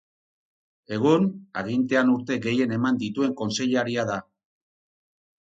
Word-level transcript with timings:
Egun, 0.95 1.27
agintean 1.63 2.09
urte 2.15 2.39
gehien 2.47 2.75
eman 2.79 2.99
dituen 3.05 3.37
kontseilaria 3.43 4.09
da. 4.13 4.19